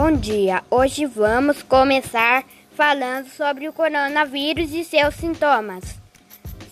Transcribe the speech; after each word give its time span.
Bom 0.00 0.12
dia, 0.12 0.62
hoje 0.70 1.04
vamos 1.06 1.60
começar 1.60 2.44
falando 2.76 3.26
sobre 3.30 3.68
o 3.68 3.72
coronavírus 3.72 4.70
e 4.70 4.84
seus 4.84 5.16
sintomas. 5.16 5.98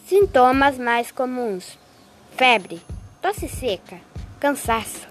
Sintomas 0.07 0.79
mais 0.79 1.11
comuns: 1.11 1.77
febre, 2.37 2.81
tosse 3.21 3.49
seca, 3.49 3.99
cansaço. 4.39 5.09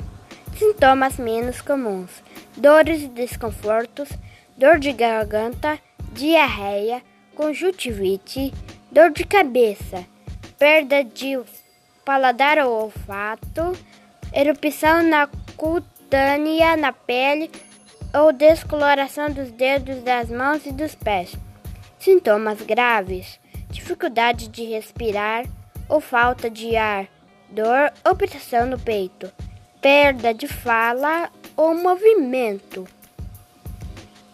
Sintomas 0.57 1.17
menos 1.17 1.59
comuns: 1.59 2.23
dores 2.55 3.01
e 3.01 3.09
desconfortos, 3.09 4.07
dor 4.55 4.79
de 4.79 4.93
garganta, 4.93 5.77
diarreia, 6.13 7.03
conjuntivite, 7.35 8.53
dor 8.93 9.11
de 9.11 9.25
cabeça, 9.25 10.05
perda 10.57 11.03
de 11.03 11.37
paladar 12.05 12.59
ou 12.59 12.83
olfato, 12.83 13.77
erupção 14.31 15.03
na 15.03 15.27
cutânea 15.57 16.77
na 16.77 16.93
pele 16.93 17.51
ou 18.15 18.31
descoloração 18.31 19.29
dos 19.29 19.51
dedos 19.51 20.01
das 20.03 20.29
mãos 20.29 20.65
e 20.65 20.71
dos 20.71 20.95
pés. 20.95 21.35
Sintomas 21.99 22.61
graves: 22.61 23.39
dificuldade 23.69 24.47
de 24.47 24.63
respirar 24.63 25.45
ou 25.89 25.99
falta 25.99 26.49
de 26.49 26.75
ar, 26.75 27.07
dor 27.49 27.91
ou 28.03 28.15
pressão 28.15 28.65
no 28.65 28.79
peito, 28.79 29.31
perda 29.81 30.33
de 30.33 30.47
fala 30.47 31.29
ou 31.57 31.75
movimento. 31.75 32.87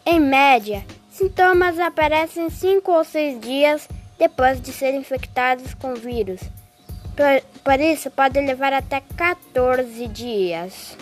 Em 0.05 0.19
média, 0.19 0.83
sintomas 1.09 1.79
aparecem 1.79 2.49
cinco 2.49 2.91
ou 2.91 3.03
seis 3.03 3.39
dias 3.39 3.87
depois 4.17 4.61
de 4.61 4.71
serem 4.71 4.99
infectados 4.99 5.73
com 5.73 5.95
vírus. 5.95 6.41
Por 7.63 7.79
isso, 7.79 8.09
pode 8.11 8.39
levar 8.39 8.73
até 8.73 9.01
14 9.15 10.07
dias. 10.07 10.97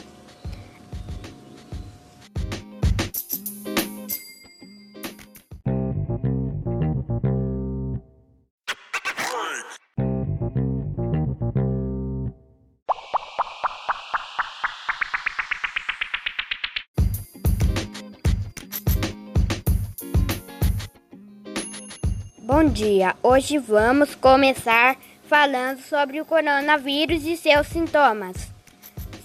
Bom 22.41 22.65
dia, 22.65 23.15
hoje 23.21 23.59
vamos 23.59 24.15
começar 24.15 24.97
falando 25.27 25.81
sobre 25.81 26.19
o 26.19 26.25
coronavírus 26.25 27.23
e 27.23 27.37
seus 27.37 27.67
sintomas. 27.67 28.51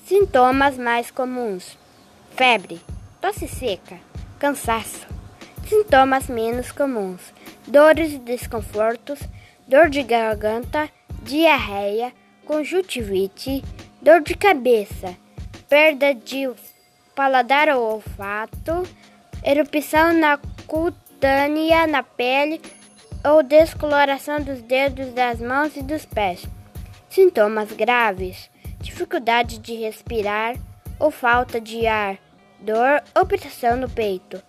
Sintomas 0.07 0.77
mais 0.77 1.11
comuns: 1.11 1.79
febre, 2.37 2.81
tosse 3.23 3.49
seca, 3.49 3.99
cansaço. 4.39 5.07
Sintomas 5.67 6.29
menos 6.29 6.71
comuns: 6.71 7.33
dores 7.67 8.13
e 8.13 8.19
desconfortos, 8.19 9.19
dor 9.67 9.89
de 9.89 10.03
garganta, 10.03 10.91
diarreia, 11.23 12.13
conjuntivite, 12.45 13.65
dor 14.01 14.21
de 14.21 14.35
cabeça, 14.35 15.17
perda 15.69 16.15
de 16.15 16.51
paladar 17.15 17.69
ou 17.69 17.95
olfato, 17.95 18.83
erupção 19.43 20.13
na 20.13 20.39
cutânea 20.67 21.87
na 21.87 22.03
pele 22.03 22.61
ou 23.25 23.43
descoloração 23.43 24.41
dos 24.41 24.61
dedos 24.61 25.13
das 25.13 25.41
mãos 25.41 25.75
e 25.77 25.83
dos 25.83 26.05
pés. 26.05 26.45
Sintomas 27.09 27.73
graves: 27.73 28.51
dificuldade 28.81 29.59
de 29.59 29.75
respirar 29.75 30.57
ou 30.99 31.11
falta 31.11 31.61
de 31.61 31.87
ar, 31.87 32.19
dor 32.61 33.03
ou 33.15 33.25
pressão 33.25 33.77
no 33.77 33.89
peito, 33.89 34.43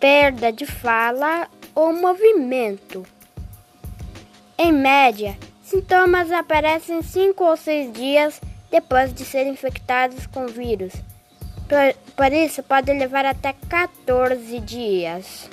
perda 0.00 0.50
de 0.50 0.64
fala 0.64 1.48
ou 1.74 1.92
movimento. 1.92 3.04
Em 4.64 4.70
média, 4.70 5.36
sintomas 5.60 6.30
aparecem 6.30 7.02
cinco 7.02 7.42
ou 7.42 7.56
seis 7.56 7.92
dias 7.92 8.40
depois 8.70 9.12
de 9.12 9.24
serem 9.24 9.54
infectados 9.54 10.24
com 10.28 10.46
vírus. 10.46 10.92
Por, 11.68 12.14
por 12.14 12.32
isso, 12.32 12.62
pode 12.62 12.92
levar 12.92 13.24
até 13.24 13.54
14 13.68 14.60
dias. 14.60 15.50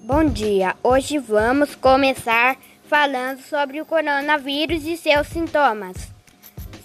Bom 0.00 0.24
dia, 0.24 0.74
hoje 0.82 1.18
vamos 1.18 1.76
começar 1.76 2.56
falando 2.88 3.38
sobre 3.42 3.80
o 3.80 3.86
coronavírus 3.86 4.84
e 4.84 4.96
seus 4.96 5.28
sintomas. 5.28 6.13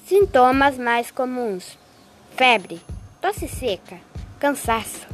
Sintomas 0.10 0.76
mais 0.76 1.12
comuns: 1.12 1.78
febre, 2.36 2.82
tosse 3.22 3.48
seca, 3.48 4.00
cansaço. 4.40 5.08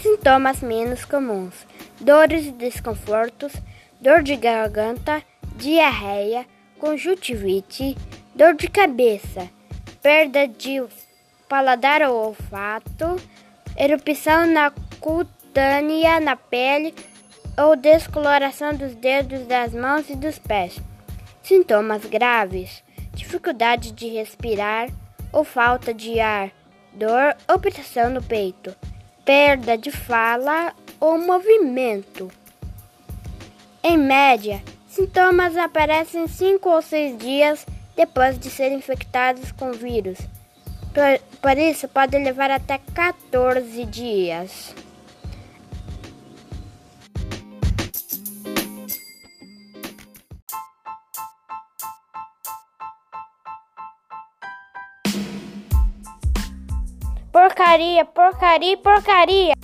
Sintomas 0.00 0.60
menos 0.60 1.04
comuns: 1.04 1.54
dores 2.00 2.46
e 2.46 2.50
desconfortos, 2.50 3.52
dor 4.00 4.20
de 4.20 4.34
garganta, 4.34 5.22
diarreia, 5.54 6.44
conjuntivite, 6.80 7.96
dor 8.34 8.54
de 8.54 8.66
cabeça, 8.66 9.48
perda 10.02 10.48
de 10.48 10.82
paladar 11.48 12.02
ou 12.02 12.26
olfato, 12.26 13.14
erupção 13.76 14.44
na 14.44 14.72
cutânea 14.98 16.18
na 16.18 16.34
pele 16.34 16.92
ou 17.56 17.76
descoloração 17.76 18.74
dos 18.74 18.96
dedos 18.96 19.46
das 19.46 19.72
mãos 19.72 20.10
e 20.10 20.16
dos 20.16 20.36
pés. 20.40 20.80
Sintomas 21.44 22.04
graves: 22.06 22.82
dificuldade 23.14 23.92
de 23.92 24.08
respirar 24.08 24.88
ou 25.32 25.44
falta 25.44 25.94
de 25.94 26.20
ar, 26.20 26.50
dor 26.92 27.36
ou 27.48 27.58
pressão 27.58 28.10
no 28.10 28.22
peito, 28.22 28.74
perda 29.24 29.76
de 29.78 29.90
fala 29.90 30.74
ou 31.00 31.18
movimento. 31.18 32.30
Em 33.82 33.96
média, 33.96 34.62
sintomas 34.86 35.56
aparecem 35.56 36.28
cinco 36.28 36.68
ou 36.68 36.82
seis 36.82 37.16
dias 37.18 37.66
depois 37.96 38.38
de 38.38 38.48
serem 38.48 38.78
infectados 38.78 39.50
com 39.52 39.72
vírus. 39.72 40.18
Por, 40.92 41.38
por 41.40 41.58
isso, 41.58 41.88
pode 41.88 42.16
levar 42.18 42.50
até 42.50 42.78
14 42.94 43.84
dias. 43.86 44.74
Porcaria, 57.52 58.06
porcaria, 58.06 58.76
porcaria. 58.78 59.61